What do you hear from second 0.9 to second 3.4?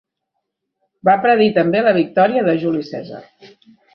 Va predir també la victòria de Juli Cèsar.